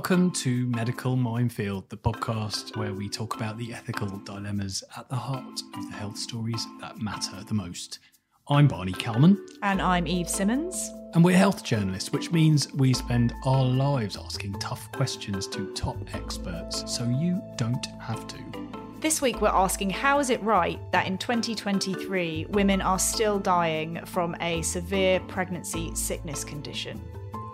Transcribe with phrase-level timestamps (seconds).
[0.00, 5.14] Welcome to Medical Minefield, the podcast where we talk about the ethical dilemmas at the
[5.14, 7.98] heart of the health stories that matter the most.
[8.48, 9.38] I'm Barney Calman.
[9.62, 10.90] And I'm Eve Simmons.
[11.12, 15.98] And we're health journalists, which means we spend our lives asking tough questions to top
[16.14, 18.38] experts so you don't have to.
[19.00, 24.00] This week, we're asking how is it right that in 2023 women are still dying
[24.06, 26.98] from a severe pregnancy sickness condition?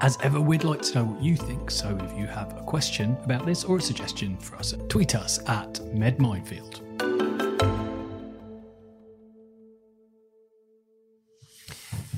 [0.03, 3.17] As ever, we'd like to know what you think, so if you have a question
[3.25, 6.83] about this or a suggestion for us, tweet us at MedMinefield.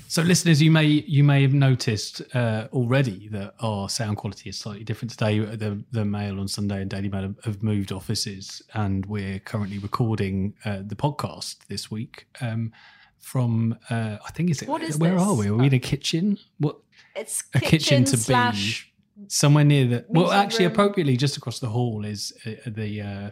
[0.09, 4.59] So, listeners, you may you may have noticed uh, already that our sound quality is
[4.59, 5.39] slightly different today.
[5.39, 10.55] The the Mail on Sunday and Daily Mail have moved offices, and we're currently recording
[10.65, 12.73] uh, the podcast this week um,
[13.21, 15.23] from uh, I think is it What is where this?
[15.23, 15.49] are we?
[15.49, 16.39] Are we in a kitchen?
[16.59, 16.77] What
[17.17, 20.73] It's a kitchen, to slash be somewhere near the well actually room.
[20.73, 23.31] appropriately just across the hall is uh, the uh,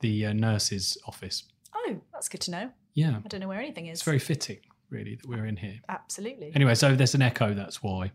[0.00, 2.70] the uh, nurse's office Oh, that's good to know.
[2.94, 3.98] yeah I don't know where anything is.
[3.98, 4.58] it's very fitting
[4.90, 6.52] really that we're in here Absolutely.
[6.54, 8.12] anyway so there's an echo that's why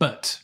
[0.00, 0.42] but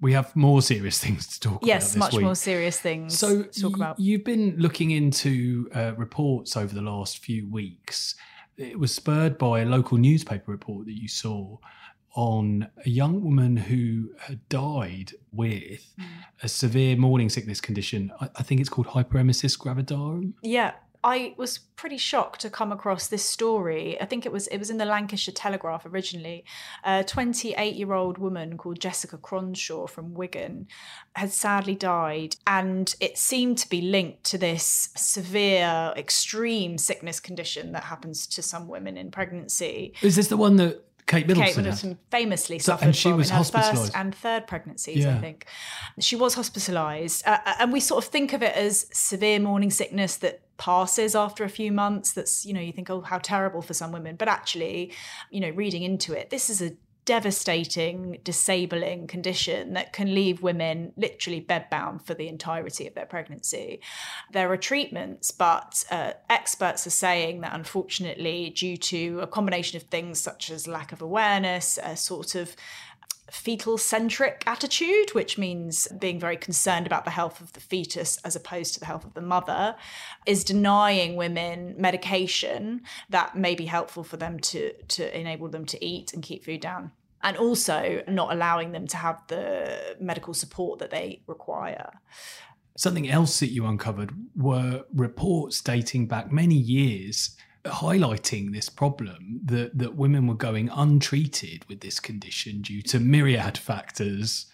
[0.00, 2.22] we have more serious things to talk about yes, much week.
[2.24, 3.98] more serious things so to talk y- about.
[3.98, 8.14] you've been looking into uh, reports over the last few weeks
[8.56, 11.58] it was spurred by a local newspaper report that you saw
[12.14, 16.04] on a young woman who had died with Mm.
[16.42, 18.10] a severe morning sickness condition.
[18.20, 20.32] I, I think it's called hyperemesis gravidarum.
[20.42, 20.72] Yeah,
[21.06, 23.96] I was pretty shocked to come across this story.
[24.00, 26.44] I think it was it was in the Lancashire Telegraph originally.
[26.82, 30.66] A 28-year-old woman called Jessica Cronshaw from Wigan
[31.14, 37.70] had sadly died, and it seemed to be linked to this severe, extreme sickness condition
[37.70, 39.94] that happens to some women in pregnancy.
[40.02, 41.54] Is this the one that Kate Middleton?
[41.54, 41.56] Kate?
[41.62, 45.16] Middleton famously So- suffered and she from was in her first and third pregnancies, Yeah.
[45.16, 45.46] I think.
[46.00, 47.22] She was hospitalised.
[47.26, 51.44] Uh, and we sort of think of it as severe morning sickness that passes after
[51.44, 52.12] a few months.
[52.12, 54.16] That's, you know, you think, oh, how terrible for some women.
[54.16, 54.92] But actually,
[55.30, 56.72] you know, reading into it, this is a
[57.06, 63.80] devastating, disabling condition that can leave women literally bedbound for the entirety of their pregnancy.
[64.32, 69.84] There are treatments, but uh, experts are saying that unfortunately, due to a combination of
[69.84, 72.54] things such as lack of awareness, a sort of
[73.30, 78.36] fetal centric attitude, which means being very concerned about the health of the fetus as
[78.36, 79.76] opposed to the health of the mother,
[80.26, 85.84] is denying women medication that may be helpful for them to, to enable them to
[85.84, 86.92] eat and keep food down.
[87.22, 91.90] And also not allowing them to have the medical support that they require.
[92.76, 99.76] Something else that you uncovered were reports dating back many years highlighting this problem that,
[99.76, 104.46] that women were going untreated with this condition due to myriad factors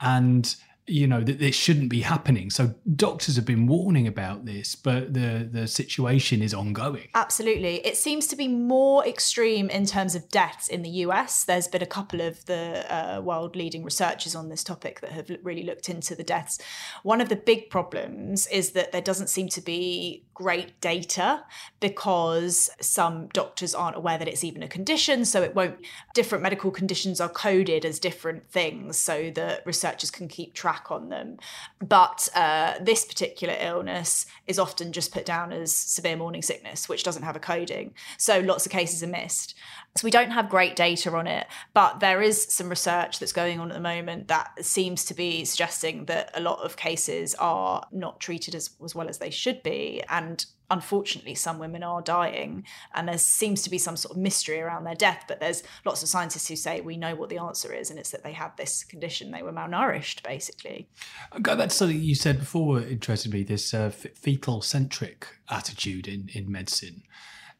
[0.00, 0.56] and
[0.86, 5.14] you know that this shouldn't be happening so doctors have been warning about this but
[5.14, 7.76] the the situation is ongoing Absolutely.
[7.86, 11.44] It seems to be more extreme in terms of deaths in the US.
[11.44, 15.30] There's been a couple of the uh, world leading researchers on this topic that have
[15.42, 16.58] really looked into the deaths.
[17.02, 21.44] One of the big problems is that there doesn't seem to be great data
[21.80, 25.24] because some doctors aren't aware that it's even a condition.
[25.24, 25.76] So it won't,
[26.14, 31.08] different medical conditions are coded as different things so that researchers can keep track on
[31.08, 31.38] them.
[31.80, 37.04] But uh, this particular illness is often just put down as severe morning sickness, which
[37.04, 37.94] doesn't have a coding.
[38.18, 39.54] So lots of cases are missed.
[39.94, 43.60] So we don't have great data on it, but there is some research that's going
[43.60, 47.86] on at the moment that seems to be suggesting that a lot of cases are
[47.92, 50.02] not treated as, as well as they should be.
[50.08, 50.31] And
[50.70, 54.84] unfortunately, some women are dying, and there seems to be some sort of mystery around
[54.84, 55.24] their death.
[55.28, 58.10] But there's lots of scientists who say we know what the answer is, and it's
[58.10, 60.88] that they had this condition, they were malnourished, basically.
[61.34, 62.80] To something you said before.
[62.80, 67.02] Interested me this uh, fetal centric attitude in in medicine.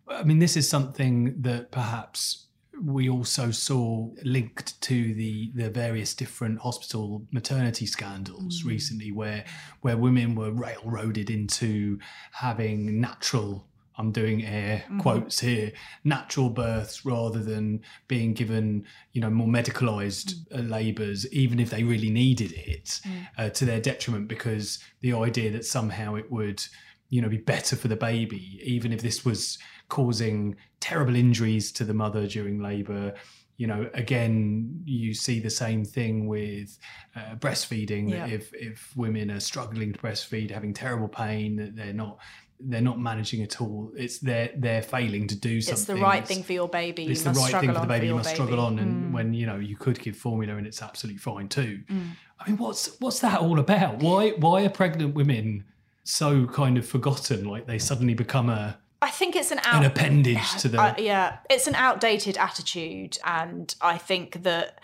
[0.08, 2.46] I mean, this is something that perhaps
[2.80, 9.44] we also saw linked to the the various different hospital maternity scandals recently, where
[9.80, 11.98] where women were railroaded into
[12.32, 13.66] having natural.
[13.98, 15.72] I'm doing air quotes here.
[16.02, 21.84] Natural births rather than being given, you know, more medicalized uh, labours, even if they
[21.84, 23.00] really needed it,
[23.36, 26.64] uh, to their detriment, because the idea that somehow it would,
[27.10, 29.58] you know, be better for the baby, even if this was
[29.90, 33.14] causing terrible injuries to the mother during labour.
[33.58, 36.78] You know, again, you see the same thing with
[37.16, 38.10] uh, breastfeeding.
[38.10, 38.26] Yeah.
[38.26, 42.18] If if women are struggling to breastfeed, having terrible pain, that they're not
[42.64, 43.92] they're not managing at all.
[43.96, 45.74] It's they're they're failing to do something.
[45.80, 47.04] It's the right thing for your baby.
[47.06, 48.06] It's you the right thing for the baby.
[48.08, 48.34] you must baby.
[48.36, 49.12] struggle on, and Mm.
[49.12, 51.82] when you know you could give formula and it's absolutely fine too.
[51.90, 52.16] Mm.
[52.40, 53.98] I mean, what's what's that all about?
[53.98, 55.64] Why why are pregnant women
[56.04, 57.44] so kind of forgotten?
[57.44, 58.78] Like they suddenly become a
[59.12, 60.80] think it's an out- an appendage to the.
[60.80, 64.80] Uh, yeah, it's an outdated attitude, and I think that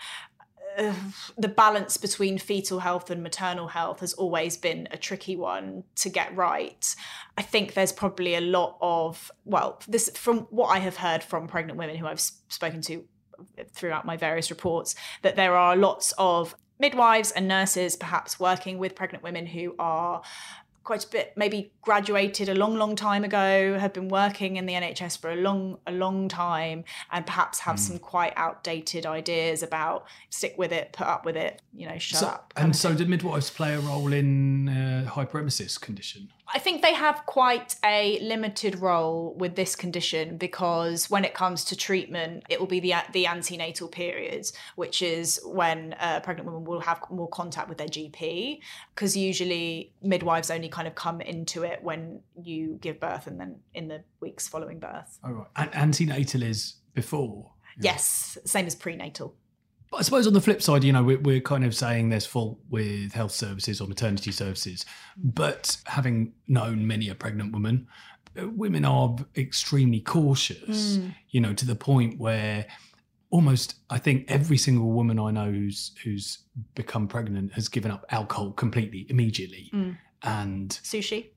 [0.77, 0.93] uh,
[1.37, 6.09] the balance between fetal health and maternal health has always been a tricky one to
[6.09, 6.95] get right.
[7.37, 11.47] I think there's probably a lot of well, this from what I have heard from
[11.47, 13.03] pregnant women who I've spoken to
[13.73, 18.95] throughout my various reports, that there are lots of midwives and nurses perhaps working with
[18.95, 20.21] pregnant women who are
[20.83, 24.73] quite a bit maybe graduated a long long time ago have been working in the
[24.73, 30.05] NHS for a long a long time and perhaps have some quite outdated ideas about
[30.29, 33.07] stick with it put up with it you know shut So- up and so, did
[33.09, 36.31] midwives play a role in uh, hyperemesis condition?
[36.53, 41.63] I think they have quite a limited role with this condition because when it comes
[41.65, 46.65] to treatment, it will be the the antenatal period, which is when a pregnant woman
[46.65, 48.59] will have more contact with their GP.
[48.95, 53.57] Because usually midwives only kind of come into it when you give birth and then
[53.73, 55.19] in the weeks following birth.
[55.23, 55.47] Oh, right.
[55.55, 57.51] And antenatal is before.
[57.81, 59.35] Yes, same as prenatal.
[59.91, 62.25] But I suppose on the flip side, you know, we're, we're kind of saying there's
[62.25, 64.85] fault with health services or maternity services.
[65.17, 67.87] But having known many a pregnant woman,
[68.39, 70.99] uh, women are extremely cautious,
[71.29, 72.67] you know, to the point where
[73.31, 76.39] almost I think every single woman I know who's who's
[76.75, 79.97] become pregnant has given up alcohol completely immediately Mm.
[80.23, 81.27] and Sushi.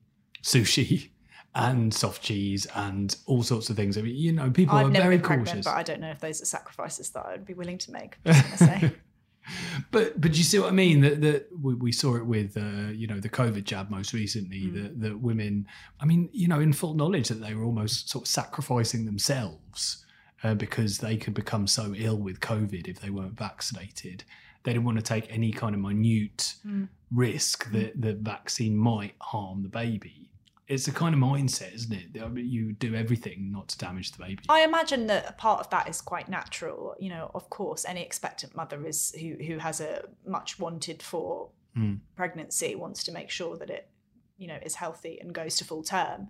[0.43, 1.09] sushi
[1.55, 3.97] and soft cheese and all sorts of things.
[3.97, 5.65] I mean, you know, people I've are very been pregnant, cautious.
[5.65, 8.17] but I don't know if those are sacrifices that I would be willing to make.
[8.25, 8.91] I'm just gonna say.
[9.91, 11.01] but but you see what I mean?
[11.01, 14.61] That that we, we saw it with uh, you know the COVID jab most recently.
[14.61, 14.73] Mm.
[14.73, 15.67] That that women,
[15.99, 20.05] I mean, you know, in full knowledge that they were almost sort of sacrificing themselves
[20.43, 24.23] uh, because they could become so ill with COVID if they weren't vaccinated.
[24.63, 26.87] They didn't want to take any kind of minute Mm.
[27.11, 30.29] risk that the vaccine might harm the baby.
[30.67, 32.35] It's a kind of mindset, isn't it?
[32.37, 34.43] You do everything not to damage the baby.
[34.47, 36.95] I imagine that a part of that is quite natural.
[36.99, 41.49] You know, of course, any expectant mother is who who has a much wanted for
[41.75, 42.01] Mm.
[42.15, 43.89] pregnancy wants to make sure that it,
[44.37, 46.27] you know, is healthy and goes to full term.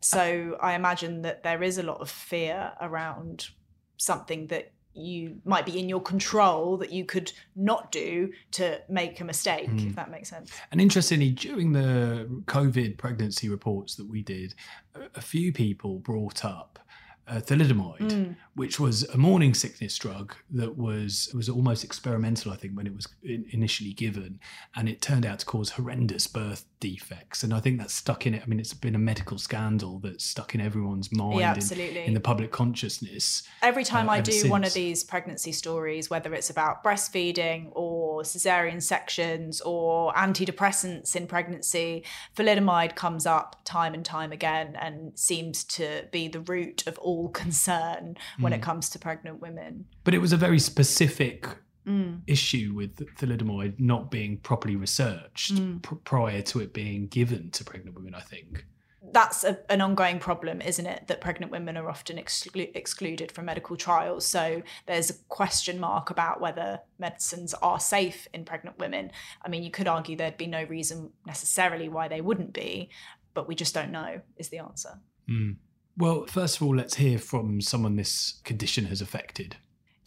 [0.00, 3.48] So I imagine that there is a lot of fear around
[3.96, 9.20] something that you might be in your control that you could not do to make
[9.20, 9.88] a mistake, Mm.
[9.90, 10.52] if that makes sense.
[10.70, 14.54] And interestingly, during the COVID pregnancy reports that we did,
[14.94, 16.78] a- a few people brought up
[17.26, 18.36] uh, thalidomide, Mm.
[18.54, 22.94] Which was a morning sickness drug that was was almost experimental, I think, when it
[22.94, 24.40] was in, initially given,
[24.76, 27.42] and it turned out to cause horrendous birth defects.
[27.42, 28.42] And I think that's stuck in it.
[28.42, 32.04] I mean, it's been a medical scandal that's stuck in everyone's mind, Yeah, in- absolutely.
[32.04, 33.42] in, the public consciousness.
[33.62, 38.22] Every time uh, I do one of these pregnancy stories, whether it's about breastfeeding or
[38.22, 42.04] cesarean sections or antidepressants in pregnancy,
[42.36, 47.28] thalidomide comes up time and time again and seems to be the root of all
[47.44, 48.56] concern when Mm.
[48.56, 49.86] it comes to pregnant women.
[50.04, 51.48] But it was a very specific
[51.86, 52.22] Mm.
[52.26, 55.82] issue with thalidomide not being properly researched Mm.
[55.82, 58.14] pr- prior to it being given to pregnant women.
[58.14, 58.64] I think.
[59.12, 61.06] That's a, an ongoing problem, isn't it?
[61.08, 64.24] That pregnant women are often exclu- excluded from medical trials.
[64.24, 69.10] So there's a question mark about whether medicines are safe in pregnant women.
[69.44, 72.88] I mean, you could argue there'd be no reason necessarily why they wouldn't be,
[73.34, 74.98] but we just don't know, is the answer.
[75.28, 75.56] Mm.
[75.96, 79.56] Well, first of all, let's hear from someone this condition has affected.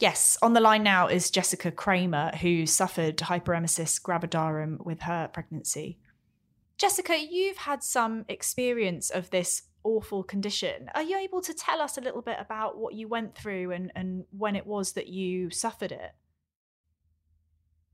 [0.00, 5.98] Yes, on the line now is Jessica Kramer, who suffered hyperemesis gravidarum with her pregnancy.
[6.76, 10.88] Jessica, you've had some experience of this awful condition.
[10.94, 13.90] Are you able to tell us a little bit about what you went through and,
[13.96, 16.12] and when it was that you suffered it?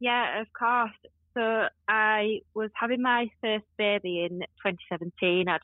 [0.01, 0.93] Yeah, of course.
[1.33, 5.49] So I was having my first baby in 2017.
[5.49, 5.61] I'd,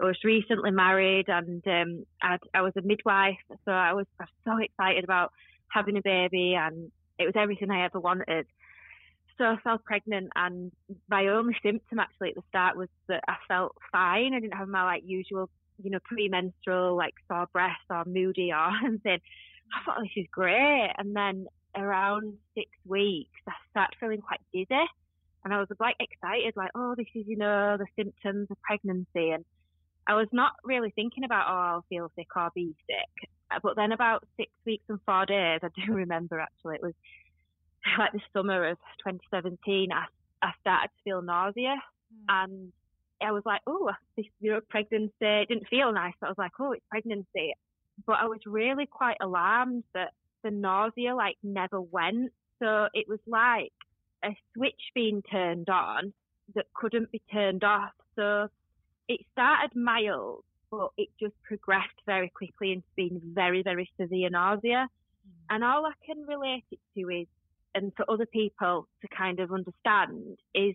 [0.00, 3.38] I was recently married and um, I was a midwife.
[3.64, 5.32] So I was, I was so excited about
[5.68, 8.46] having a baby and it was everything I ever wanted.
[9.38, 10.72] So I fell pregnant and
[11.08, 14.34] my only symptom actually at the start was that I felt fine.
[14.34, 15.48] I didn't have my like usual,
[15.82, 19.20] you know, premenstrual like sore breast or moody or anything.
[19.74, 20.90] I thought this is great.
[20.98, 24.86] And then around six weeks, I started feeling quite dizzy.
[25.44, 29.30] And I was like excited, like, oh, this is, you know, the symptoms of pregnancy.
[29.30, 29.44] And
[30.06, 33.30] I was not really thinking about, oh, I'll feel sick or be sick.
[33.50, 36.94] Uh, But then about six weeks and four days, I do remember actually, it was
[37.98, 40.04] like the summer of 2017, I,
[40.42, 41.76] I started to feel nausea.
[42.28, 42.72] And
[43.22, 46.14] I was like, oh, this you know pregnancy it didn't feel nice.
[46.22, 47.54] I was like, oh, it's pregnancy.
[48.06, 50.12] But I was really quite alarmed that
[50.44, 52.32] the nausea like never went.
[52.62, 53.72] So it was like
[54.24, 56.12] a switch being turned on
[56.54, 57.92] that couldn't be turned off.
[58.16, 58.48] So
[59.08, 64.88] it started mild, but it just progressed very quickly into being very, very severe nausea.
[64.88, 65.54] Mm.
[65.54, 67.26] And all I can relate it to is,
[67.74, 70.74] and for other people to kind of understand, is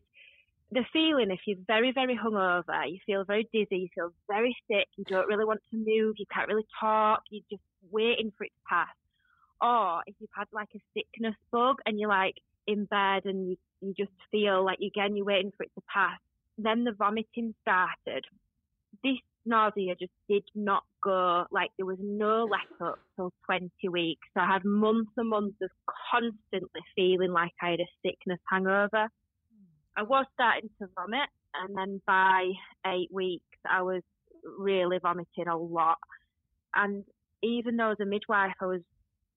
[0.71, 4.87] the feeling if you're very, very hungover, you feel very dizzy, you feel very sick,
[4.95, 8.49] you don't really want to move, you can't really talk, you're just waiting for it
[8.49, 8.87] to pass.
[9.61, 12.35] Or if you've had like a sickness bug and you're like
[12.67, 16.19] in bed and you, you just feel like again you're waiting for it to pass.
[16.63, 18.25] Then the vomiting started.
[19.03, 24.27] This nausea just did not go like there was no let up till 20 weeks.
[24.33, 25.69] So I had months and months of
[26.11, 29.07] constantly feeling like I had a sickness hangover.
[29.97, 32.49] I was starting to vomit, and then by
[32.87, 34.01] eight weeks, I was
[34.57, 35.97] really vomiting a lot.
[36.73, 37.03] And
[37.43, 38.81] even though as a midwife, I was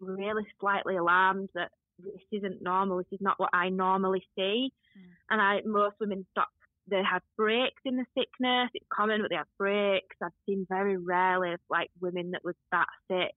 [0.01, 2.99] really slightly alarmed that this isn't normal.
[2.99, 4.73] This is not what I normally see.
[4.97, 5.03] Mm.
[5.31, 6.49] And I, most women stop.
[6.89, 8.71] They had breaks in the sickness.
[8.75, 10.17] It's common, but they had breaks.
[10.23, 13.35] I've seen very rarely like women that was that sick.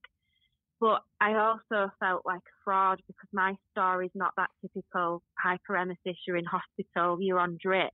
[0.80, 6.16] But I also felt like a fraud because my story is not that typical hyperemesis.
[6.28, 7.94] You're in hospital, you're on drip.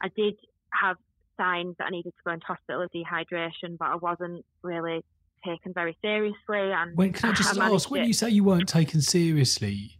[0.00, 0.34] I did
[0.72, 0.96] have
[1.36, 5.04] signs that I needed to go into hospital of dehydration, but I wasn't really
[5.44, 6.36] taken very seriously.
[6.48, 8.06] And when can I just I ask, when it.
[8.06, 9.98] you say you weren't taken seriously,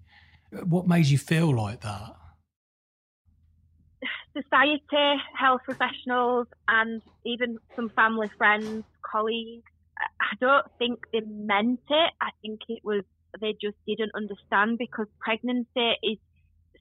[0.57, 2.15] uh, what made you feel like that?
[4.43, 9.65] Society, health professionals, and even some family, friends, colleagues
[9.99, 12.11] I don't think they meant it.
[12.21, 13.03] I think it was
[13.41, 16.19] they just didn't understand because pregnancy is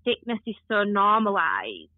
[0.05, 1.89] sickness is so normalized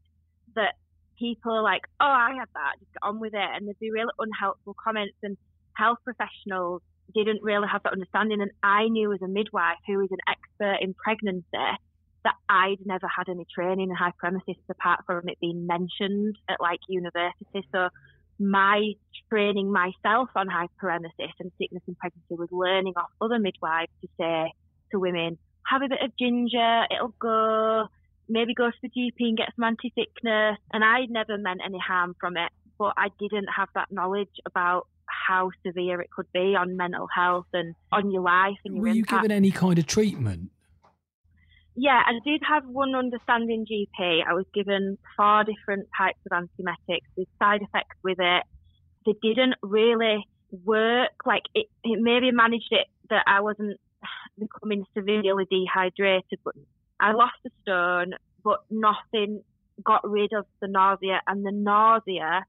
[0.55, 0.73] that
[1.19, 3.91] people are like, oh, I had that, just get on with it, and there'd be
[3.91, 5.17] really unhelpful comments.
[5.21, 5.37] And
[5.73, 6.81] health professionals
[7.13, 8.41] didn't really have that understanding.
[8.41, 11.77] And I knew as a midwife who is an expert in pregnancy
[12.27, 16.79] that I'd never had any training in hyperemesis apart from it being mentioned at like
[16.89, 17.65] university.
[17.74, 17.88] So
[18.38, 18.91] my
[19.29, 24.51] training myself on hyperemesis and sickness and pregnancy was learning off other midwives to say
[24.91, 27.86] to women, have a bit of ginger, it'll go,
[28.27, 30.57] maybe go to the GP and get some anti-sickness.
[30.74, 34.88] And I never meant any harm from it, but I didn't have that knowledge about
[35.05, 38.89] how severe it could be on mental health and on your life and your Were
[38.89, 40.51] you given any kind of treatment?
[41.79, 44.24] Yeah, I did have one understanding GP.
[44.27, 48.43] I was given four different types of antiemetics with side effects with it.
[49.05, 50.27] They didn't really
[50.65, 51.12] work.
[51.24, 53.79] Like it, it maybe managed it that I wasn't
[54.39, 56.55] becoming severely dehydrated, but
[57.00, 59.43] I lost a stone, but nothing
[59.84, 62.43] got rid of the nausea, and the nausea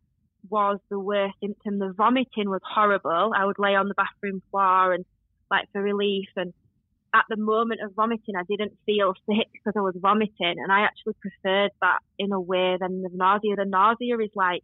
[0.49, 1.79] was the worst symptom.
[1.79, 3.33] The vomiting was horrible.
[3.37, 5.05] I would lay on the bathroom floor and
[5.51, 6.55] like for relief and
[7.15, 10.81] at the moment of vomiting, I didn't feel sick because I was vomiting, and I
[10.81, 13.57] actually preferred that in a way than the nausea.
[13.57, 14.63] The nausea is like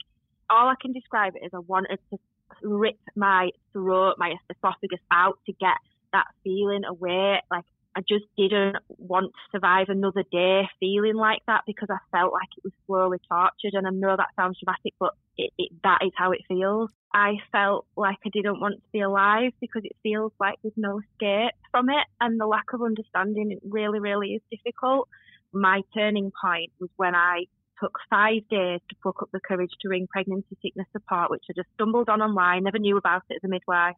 [0.50, 2.18] all I can describe it is I wanted to
[2.62, 5.78] rip my throat, my esophagus out to get
[6.12, 7.40] that feeling away.
[7.50, 7.64] Like
[7.96, 12.48] I just didn't want to survive another day feeling like that because I felt like
[12.56, 13.74] it was slowly tortured.
[13.74, 16.90] And I know that sounds dramatic, but it, it, that is how it feels.
[17.12, 21.00] I felt like I didn't want to be alive because it feels like there's no
[21.00, 22.06] escape from it.
[22.20, 25.08] And the lack of understanding really, really is difficult.
[25.52, 27.44] My turning point was when I
[27.80, 31.52] took five days to pluck up the courage to ring pregnancy sickness support, which I
[31.54, 33.96] just stumbled on online, never knew about it as a midwife.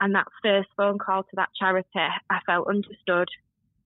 [0.00, 3.28] And that first phone call to that charity, I felt understood.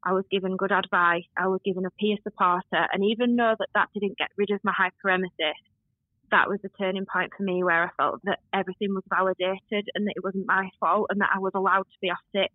[0.05, 1.25] I was given good advice.
[1.37, 2.87] I was given a peer supporter.
[2.93, 5.53] And even though that that didn't get rid of my hyperemesis,
[6.33, 10.07] that was the turning point for me where I felt that everything was validated and
[10.07, 12.51] that it wasn't my fault and that I was allowed to be off sick.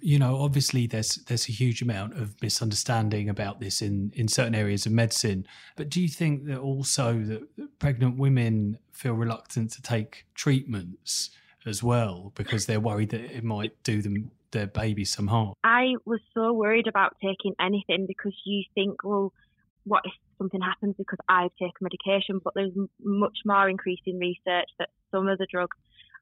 [0.00, 4.54] You know, obviously there's there's a huge amount of misunderstanding about this in, in certain
[4.54, 5.46] areas of medicine.
[5.76, 11.30] But do you think that also that pregnant women feel reluctant to take treatments
[11.66, 15.54] as well because they're worried that it might do them their baby some harm?
[15.62, 19.32] I was so worried about taking anything because you think, well,
[19.84, 22.40] what if something happens because I've taken medication?
[22.42, 25.76] But there's much more increasing research that some of the drugs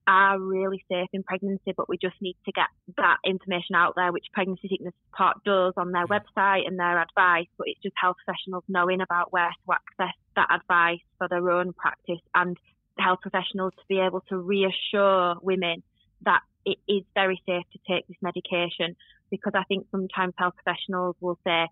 [0.08, 4.10] are really safe in pregnancy, but we just need to get that information out there,
[4.12, 7.46] which Pregnancy Sickness Support does on their website and their advice.
[7.56, 11.72] But it's just health professionals knowing about where to access that advice for their own
[11.72, 12.56] practice and
[12.98, 15.82] health professionals to be able to reassure women
[16.22, 18.94] that it is very safe to take this medication
[19.30, 21.66] because I think sometimes health professionals will say,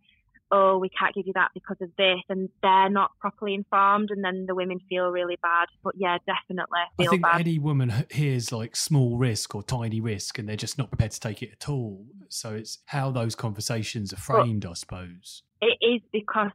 [0.53, 4.25] oh, we can't give you that because of this, and they're not properly informed, and
[4.25, 5.67] then the women feel really bad.
[5.85, 7.41] But yeah, definitely feel I think bad.
[7.41, 11.21] any woman hears like small risk or tiny risk, and they're just not prepared to
[11.21, 12.07] take it at all.
[12.29, 15.43] So it's how those conversations are framed, I suppose.
[15.61, 16.51] it is because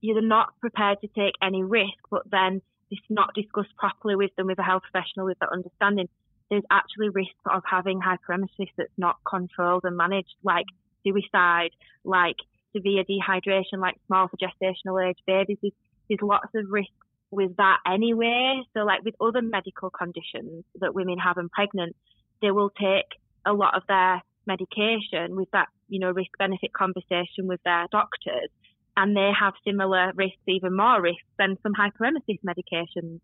[0.00, 2.60] you're not prepared to take any risk, but then
[2.92, 6.08] it's not discussed properly with them, with a health professional, with that understanding.
[6.50, 10.66] There's actually risk of having hyperemesis that's not controlled and managed, like
[11.02, 11.70] suicide,
[12.04, 12.36] like
[12.76, 15.56] severe dehydration, like small for gestational age babies.
[15.62, 15.72] There's,
[16.08, 16.92] there's lots of risk
[17.30, 18.62] with that anyway.
[18.74, 21.96] So, like with other medical conditions that women have and pregnant,
[22.42, 23.08] they will take
[23.46, 28.50] a lot of their medication with that, you know, risk benefit conversation with their doctors.
[28.96, 33.20] And they have similar risks, even more risks than some hyperemesis medications.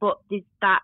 [0.00, 0.80] But there's that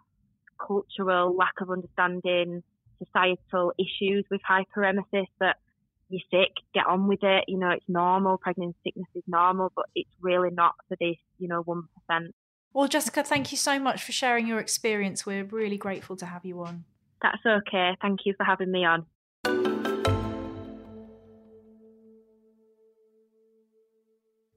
[0.64, 2.62] cultural lack of understanding,
[2.98, 5.56] societal issues with hyperemesis that
[6.08, 7.44] you're sick, get on with it.
[7.48, 8.38] You know, it's normal.
[8.38, 11.82] Pregnancy sickness is normal, but it's really not for this, you know, 1%.
[12.72, 15.24] Well, Jessica, thank you so much for sharing your experience.
[15.24, 16.84] We're really grateful to have you on.
[17.22, 17.96] That's okay.
[18.02, 19.06] Thank you for having me on.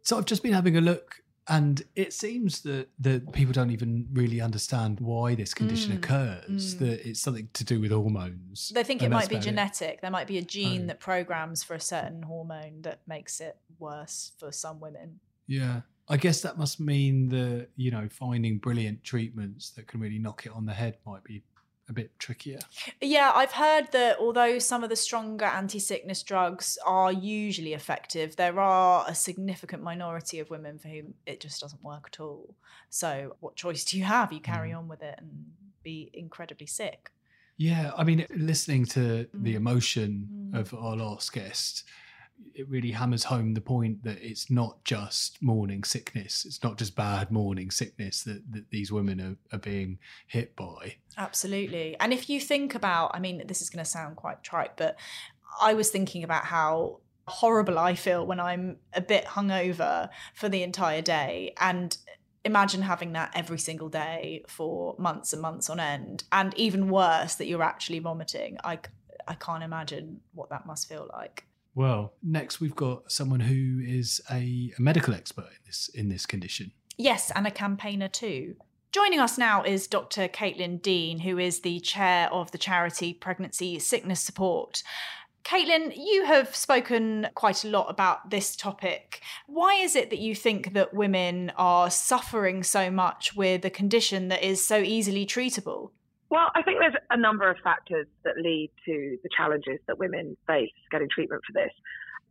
[0.09, 4.07] So I've just been having a look, and it seems that that people don't even
[4.11, 6.73] really understand why this condition Mm, occurs.
[6.73, 6.79] mm.
[6.79, 8.69] That it's something to do with hormones.
[8.73, 10.01] They think it might be genetic.
[10.01, 10.87] There might be a gene Oh.
[10.87, 15.19] that programs for a certain hormone that makes it worse for some women.
[15.45, 15.81] Yeah.
[16.11, 20.47] I guess that must mean that, you know, finding brilliant treatments that can really knock
[20.47, 21.43] it on the head might be
[21.89, 22.59] a bit trickier.
[23.01, 28.35] Yeah, I've heard that although some of the stronger anti sickness drugs are usually effective,
[28.35, 32.55] there are a significant minority of women for whom it just doesn't work at all.
[32.89, 34.31] So, what choice do you have?
[34.31, 34.77] You carry Mm.
[34.79, 35.51] on with it and
[35.83, 37.11] be incredibly sick.
[37.57, 39.57] Yeah, I mean, listening to the Mm.
[39.57, 40.59] emotion Mm.
[40.59, 41.83] of our last guest,
[42.53, 46.45] it really hammers home the point that it's not just morning sickness.
[46.45, 50.95] It's not just bad morning sickness that, that these women are, are being hit by.
[51.17, 51.95] Absolutely.
[51.99, 54.97] And if you think about, I mean, this is going to sound quite trite, but
[55.61, 60.63] I was thinking about how horrible I feel when I'm a bit hungover for the
[60.63, 61.53] entire day.
[61.59, 61.95] And
[62.43, 66.23] imagine having that every single day for months and months on end.
[66.31, 68.57] And even worse, that you're actually vomiting.
[68.63, 68.79] I,
[69.27, 71.45] I can't imagine what that must feel like.
[71.75, 76.25] Well, next we've got someone who is a, a medical expert in this in this
[76.25, 76.71] condition.
[76.97, 78.55] Yes, and a campaigner too.
[78.91, 80.27] Joining us now is Dr.
[80.27, 84.81] Caitlin Dean, who is the chair of the charity Pregnancy Sickness Support.
[85.43, 89.21] Caitlin, you have spoken quite a lot about this topic.
[89.47, 94.27] Why is it that you think that women are suffering so much with a condition
[94.29, 95.91] that is so easily treatable?
[96.29, 100.37] Well, I think there's a number of factors that lead to the challenges that women
[100.45, 101.71] face getting treatment for this.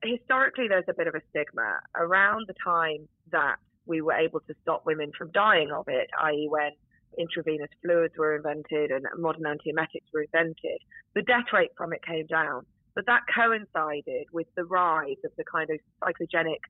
[0.04, 3.56] Historically, there's a bit of a stigma around the time that
[3.86, 6.70] we were able to stop women from dying of it, i.e., when
[7.18, 10.78] intravenous fluids were invented and modern antiemetics were invented.
[11.16, 15.44] The death rate from it came down, but that coincided with the rise of the
[15.50, 16.60] kind of psychogenic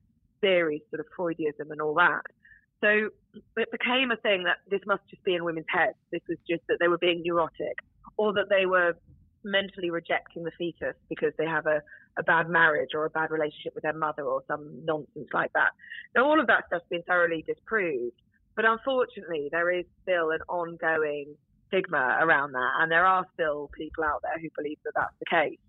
[0.41, 2.23] theories, sort of Freudism and all that.
[2.81, 3.09] So
[3.57, 5.97] it became a thing that this must just be in women's heads.
[6.11, 7.77] This was just that they were being neurotic
[8.17, 8.93] or that they were
[9.43, 11.81] mentally rejecting the fetus because they have a,
[12.17, 15.71] a bad marriage or a bad relationship with their mother or some nonsense like that.
[16.15, 18.15] Now, all of that stuff's been thoroughly disproved,
[18.55, 21.35] but unfortunately, there is still an ongoing
[21.67, 25.25] stigma around that, and there are still people out there who believe that that's the
[25.25, 25.59] case.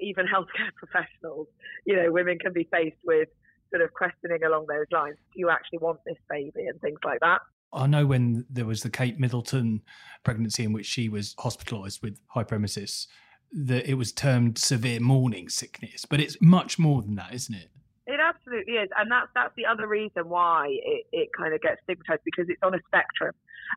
[0.00, 1.46] Even healthcare professionals,
[1.84, 3.28] you know, women can be faced with
[3.72, 5.16] sort of questioning along those lines.
[5.32, 7.40] Do you actually want this baby and things like that?
[7.72, 9.80] I know when there was the Kate Middleton
[10.24, 13.06] pregnancy in which she was hospitalised with hyperemesis,
[13.52, 17.70] that it was termed severe morning sickness, but it's much more than that, isn't it?
[18.06, 21.80] It absolutely is, and that's that's the other reason why it, it kind of gets
[21.84, 23.32] stigmatized because it's on a spectrum.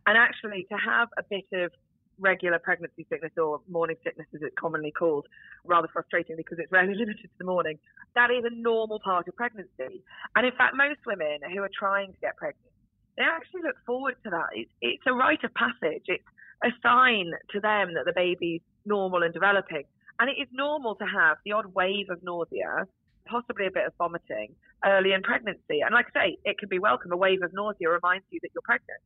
[0.08, 1.72] And actually, to have a bit of
[2.20, 5.28] regular pregnancy sickness or morning sickness, as it's commonly called,
[5.64, 7.78] rather frustrating because it's rarely limited to the morning.
[8.16, 10.02] That is a normal part of pregnancy,
[10.36, 12.72] and in fact, most women who are trying to get pregnant,
[13.18, 14.50] they actually look forward to that.
[14.54, 16.04] It's, it's a rite of passage.
[16.08, 16.24] It's
[16.64, 19.84] a sign to them that the baby's normal and developing,
[20.20, 22.88] and it is normal to have the odd wave of nausea
[23.26, 25.82] possibly a bit of vomiting early in pregnancy.
[25.82, 27.12] And like I say, it can be welcome.
[27.12, 29.02] A wave of nausea reminds you that you're pregnant.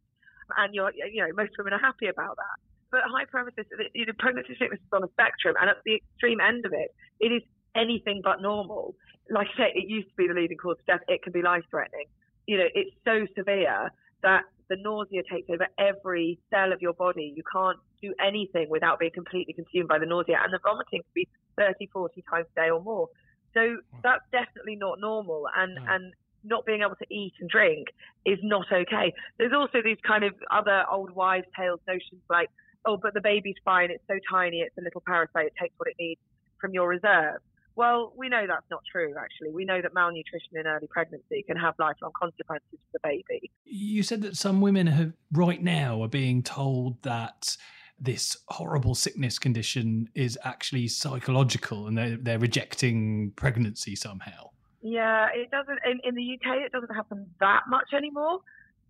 [0.58, 2.58] And you're, you know, most women are happy about that.
[2.91, 5.56] But hyperemesis, you know, pregnancy sickness is on a spectrum.
[5.60, 7.43] And at the extreme end of it, it is
[7.75, 8.95] anything but normal.
[9.30, 11.02] Like I say, it used to be the leading cause of death.
[11.08, 12.06] It can be life threatening.
[12.47, 13.91] You know, it's so severe
[14.23, 17.34] that the nausea takes over every cell of your body.
[17.36, 20.39] You can't do anything without being completely consumed by the nausea.
[20.43, 23.08] And the vomiting can be 30, 40 times a day or more.
[23.54, 25.45] So that's definitely not normal.
[25.56, 27.88] And, and not being able to eat and drink
[28.25, 29.13] is not okay.
[29.38, 32.49] There's also these kind of other old wives' tales notions like,
[32.86, 35.89] oh, but the baby's fine, it's so tiny, it's a little parasite, it takes what
[35.89, 36.22] it needs
[36.60, 37.39] from your reserve.
[37.76, 39.52] Well, we know that's not true, actually.
[39.52, 43.52] We know that malnutrition in early pregnancy can have lifelong consequences for the baby.
[43.63, 47.56] You said that some women have, right now are being told that
[47.98, 54.50] this horrible sickness condition is actually psychological and they're, they're rejecting pregnancy somehow.
[54.82, 55.80] Yeah, it doesn't.
[55.86, 58.39] In, in the UK, it doesn't happen that much anymore.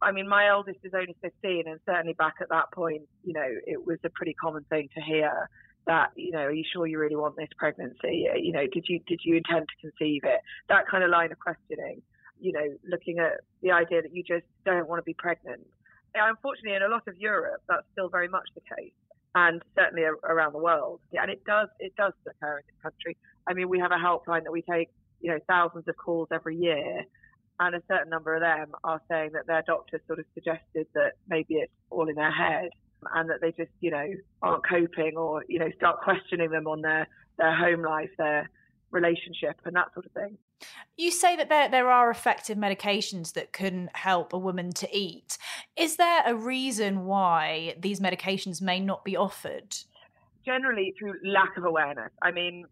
[0.01, 3.47] I mean, my eldest is only 15, and certainly back at that point, you know,
[3.65, 5.49] it was a pretty common thing to hear
[5.87, 8.27] that, you know, are you sure you really want this pregnancy?
[8.31, 10.39] Uh, you know, did you did you intend to conceive it?
[10.69, 12.01] That kind of line of questioning.
[12.39, 15.65] You know, looking at the idea that you just don't want to be pregnant.
[16.15, 18.93] Unfortunately, in a lot of Europe, that's still very much the case,
[19.35, 21.01] and certainly around the world.
[21.13, 23.17] And it does it does occur in this country.
[23.47, 24.89] I mean, we have a helpline that we take
[25.21, 27.03] you know, thousands of calls every year.
[27.59, 31.13] And a certain number of them are saying that their doctor sort of suggested that
[31.27, 32.69] maybe it's all in their head
[33.13, 34.07] and that they just, you know,
[34.41, 38.49] aren't coping or, you know, start questioning them on their, their home life, their
[38.91, 40.37] relationship and that sort of thing.
[40.97, 45.37] You say that there, there are effective medications that can help a woman to eat.
[45.77, 49.75] Is there a reason why these medications may not be offered?
[50.45, 52.11] Generally, through lack of awareness.
[52.21, 52.65] I mean,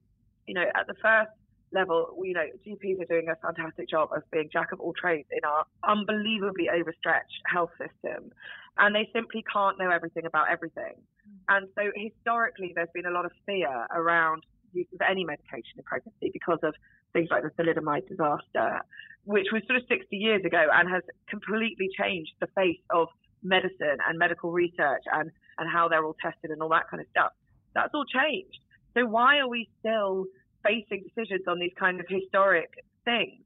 [0.47, 1.29] you know, at the first
[1.71, 5.27] level, you know, GPs are doing a fantastic job of being jack of all trades
[5.31, 8.31] in our unbelievably overstretched health system.
[8.77, 10.95] And they simply can't know everything about everything.
[11.27, 11.57] Mm.
[11.57, 15.83] And so historically, there's been a lot of fear around use of any medication in
[15.83, 16.73] pregnancy because of
[17.13, 18.81] things like the thalidomide disaster,
[19.25, 23.07] which was sort of 60 years ago and has completely changed the face of
[23.43, 27.07] medicine and medical research and, and how they're all tested and all that kind of
[27.09, 27.31] stuff.
[27.73, 28.59] That's all changed.
[28.93, 30.25] So why are we still
[30.67, 33.41] facing decisions on these kind of historic things.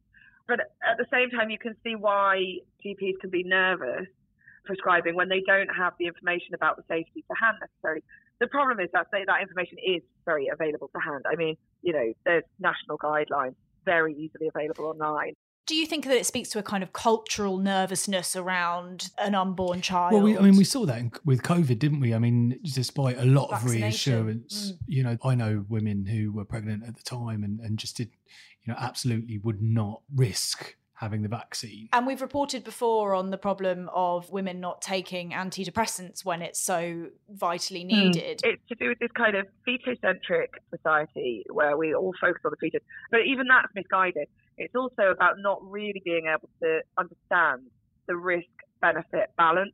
[0.48, 2.44] But at the same time, you can see why
[2.84, 4.08] GPs can be nervous
[4.66, 8.04] prescribing when they don't have the information about the safety to hand necessarily.
[8.40, 11.26] The problem is that that information is very available to hand.
[11.32, 13.56] I mean, you know, there's national guidelines
[13.86, 15.36] very easily available online.
[15.72, 19.80] Do you think that it speaks to a kind of cultural nervousness around an unborn
[19.80, 20.12] child?
[20.12, 22.14] Well, we, I mean, we saw that in, with COVID, didn't we?
[22.14, 24.78] I mean, despite a lot of reassurance, mm.
[24.86, 28.10] you know, I know women who were pregnant at the time and, and just did,
[28.64, 31.88] you know, absolutely would not risk having the vaccine.
[31.94, 37.08] And we've reported before on the problem of women not taking antidepressants when it's so
[37.30, 37.88] vitally hmm.
[37.88, 38.42] needed.
[38.44, 38.54] Mm.
[38.54, 42.58] It's to do with this kind of fetocentric society where we all focus on the
[42.58, 44.28] fetus, but even that's misguided.
[44.58, 47.68] It's also about not really being able to understand
[48.08, 48.50] the risk
[48.82, 49.72] benefit balance.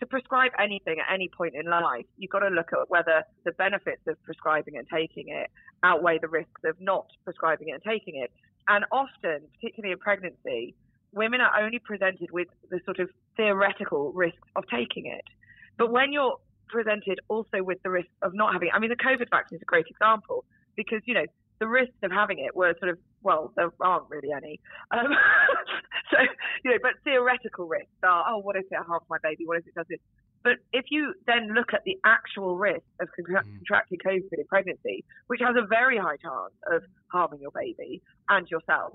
[0.00, 3.52] To prescribe anything at any point in life, you've got to look at whether the
[3.52, 5.50] benefits of prescribing and taking it
[5.82, 8.30] outweigh the risks of not prescribing it and taking it.
[8.66, 10.74] And often, particularly in pregnancy,
[11.12, 15.24] women are only presented with the sort of theoretical risks of taking it.
[15.76, 16.36] But when you're
[16.68, 19.66] presented also with the risk of not having I mean, the COVID vaccine is a
[19.66, 20.44] great example
[20.76, 21.26] because, you know,
[21.60, 24.58] the risks of having it were sort of well, there aren't really any.
[24.90, 25.12] Um,
[26.10, 26.18] so,
[26.64, 29.46] you know, but theoretical risks are, oh, what if it harms my baby?
[29.46, 29.98] What if it does this?
[30.42, 33.56] But if you then look at the actual risk of contra- mm.
[33.56, 38.48] contracting COVID in pregnancy, which has a very high chance of harming your baby and
[38.50, 38.94] yourself,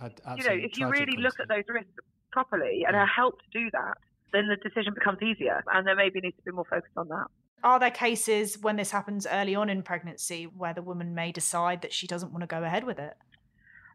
[0.00, 1.90] you know, if you really look at those risks
[2.32, 3.98] properly and are helped to do that,
[4.32, 7.26] then the decision becomes easier, and there maybe needs to be more focus on that.
[7.64, 11.82] Are there cases when this happens early on in pregnancy where the woman may decide
[11.82, 13.14] that she doesn't want to go ahead with it?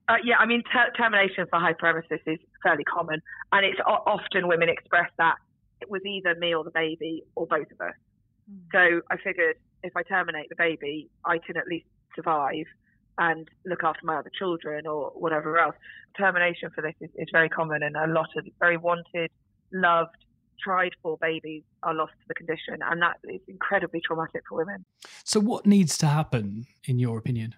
[0.09, 3.21] Uh, yeah, I mean, ter- termination for hyperemesis is fairly common,
[3.53, 5.35] and it's o- often women express that
[5.81, 7.93] it was either me or the baby or both of us.
[8.51, 8.59] Mm.
[8.73, 12.65] So I figured if I terminate the baby, I can at least survive
[13.17, 15.75] and look after my other children or whatever else.
[16.17, 19.31] Termination for this is, is very common, and a lot of very wanted,
[19.71, 20.17] loved,
[20.61, 24.85] tried for babies are lost to the condition, and that is incredibly traumatic for women.
[25.23, 27.55] So, what needs to happen, in your opinion?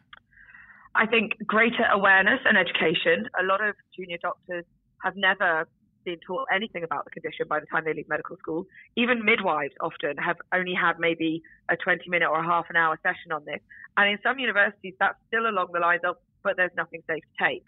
[0.96, 3.28] I think greater awareness and education.
[3.40, 4.66] A lot of junior doctors
[5.04, 5.68] have never
[6.06, 8.66] been taught anything about the condition by the time they leave medical school.
[8.96, 12.98] Even midwives often have only had maybe a 20 minute or a half an hour
[13.04, 13.60] session on this.
[13.98, 17.44] And in some universities, that's still along the lines of, but there's nothing safe to
[17.44, 17.64] take.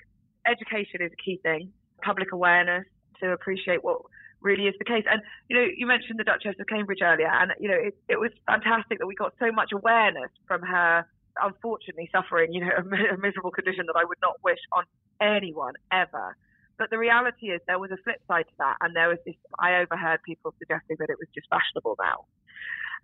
[0.45, 2.85] Education is a key thing, public awareness
[3.19, 4.01] to appreciate what
[4.41, 5.05] really is the case.
[5.09, 8.19] And, you know, you mentioned the Duchess of Cambridge earlier, and, you know, it, it
[8.19, 11.05] was fantastic that we got so much awareness from her
[11.41, 14.83] unfortunately suffering, you know, a, a miserable condition that I would not wish on
[15.21, 16.35] anyone ever.
[16.77, 19.35] But the reality is there was a flip side to that, and there was this.
[19.59, 22.25] I overheard people suggesting that it was just fashionable now.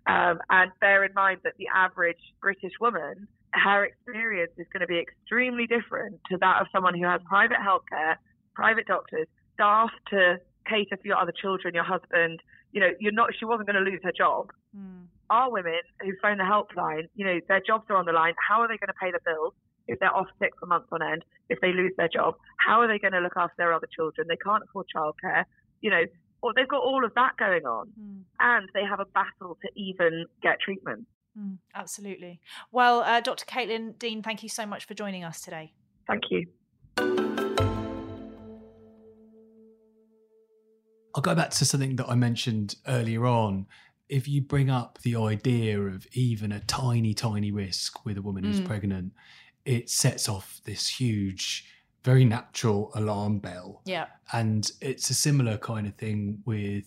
[0.06, 4.86] Um, and bear in mind that the average British woman her experience is going to
[4.86, 8.16] be extremely different to that of someone who has private healthcare,
[8.54, 10.36] private doctors, staff to
[10.68, 12.40] cater for your other children, your husband.
[12.72, 13.30] You know, you're not.
[13.38, 14.50] She wasn't going to lose her job.
[14.76, 15.06] Mm.
[15.30, 18.34] Our women who phone the helpline, you know, their jobs are on the line.
[18.36, 19.54] How are they going to pay the bills
[19.88, 21.24] if they're off sick for months on end?
[21.48, 24.26] If they lose their job, how are they going to look after their other children?
[24.28, 25.44] They can't afford childcare.
[25.80, 26.02] You know,
[26.42, 28.22] or they've got all of that going on, mm.
[28.40, 31.06] and they have a battle to even get treatment.
[31.38, 32.40] Mm, absolutely.
[32.70, 33.44] Well, uh, Dr.
[33.44, 35.72] Caitlin Dean, thank you so much for joining us today.
[36.06, 37.53] Thank you.
[41.14, 43.66] I'll go back to something that I mentioned earlier on.
[44.08, 48.44] If you bring up the idea of even a tiny, tiny risk with a woman
[48.44, 48.66] who's mm.
[48.66, 49.12] pregnant,
[49.64, 51.66] it sets off this huge,
[52.02, 53.80] very natural alarm bell.
[53.84, 54.06] Yeah.
[54.32, 56.84] And it's a similar kind of thing with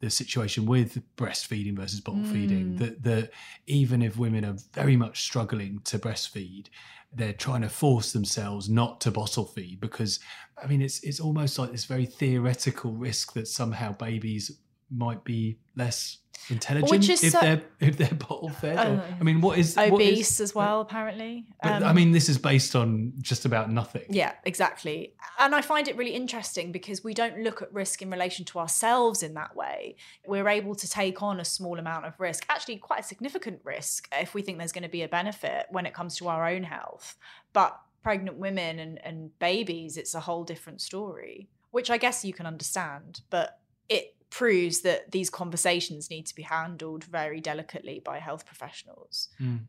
[0.00, 2.32] the situation with breastfeeding versus bottle mm.
[2.32, 3.30] feeding that that
[3.66, 6.66] even if women are very much struggling to breastfeed
[7.14, 10.20] they're trying to force themselves not to bottle feed because
[10.62, 14.60] i mean it's it's almost like this very theoretical risk that somehow babies
[14.94, 16.18] might be less
[16.50, 18.76] intelligent if so, they're if they're bottle fed.
[18.76, 20.80] Uh, I mean, what is obese what is, as well?
[20.80, 24.04] Apparently, but, um, I mean, this is based on just about nothing.
[24.08, 25.14] Yeah, exactly.
[25.38, 28.58] And I find it really interesting because we don't look at risk in relation to
[28.58, 29.96] ourselves in that way.
[30.26, 34.08] We're able to take on a small amount of risk, actually quite a significant risk,
[34.12, 36.64] if we think there's going to be a benefit when it comes to our own
[36.64, 37.16] health.
[37.52, 42.34] But pregnant women and, and babies, it's a whole different story, which I guess you
[42.34, 43.22] can understand.
[43.30, 49.28] But it proves that these conversations need to be handled very delicately by health professionals.
[49.40, 49.60] Mm.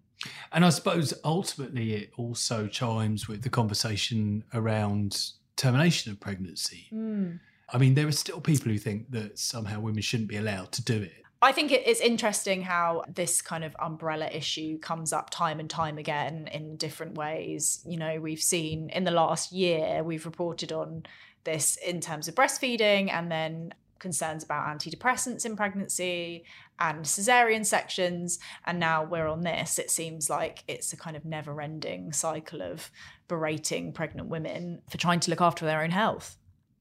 [0.51, 6.87] And I suppose ultimately it also chimes with the conversation around termination of pregnancy.
[6.91, 7.39] Mm.
[7.69, 10.83] I mean, there are still people who think that somehow women shouldn't be allowed to
[10.83, 11.21] do it.
[11.43, 15.99] I think it's interesting how this kind of umbrella issue comes up time and time
[15.99, 17.83] again in different ways.
[17.85, 21.05] You know, we've seen in the last year, we've reported on
[21.43, 26.45] this in terms of breastfeeding and then concerns about antidepressants in pregnancy
[26.79, 28.39] and cesarean sections.
[28.65, 32.61] And now we're on this it seems like it's a kind of never ending cycle
[32.61, 32.91] of
[33.27, 36.37] berating pregnant women for trying to look after their own health.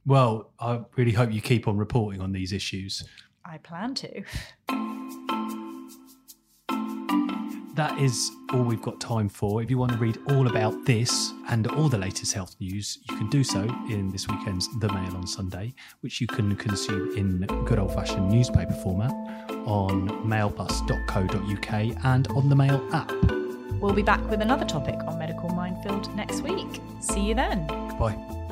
[0.06, 3.04] Well i really hope you keep on reporting on these issues.
[3.44, 4.22] I plan to
[7.74, 9.62] that is all we've got time for.
[9.62, 13.16] If you want to read all about this and all the latest health news, you
[13.16, 17.40] can do so in this weekend's The Mail on Sunday, which you can consume in
[17.64, 19.12] good old fashioned newspaper format
[19.66, 23.12] on mailplus.co.uk and on the Mail app.
[23.80, 26.80] We'll be back with another topic on Medical Minefield next week.
[27.00, 27.66] See you then.
[27.66, 28.43] Goodbye.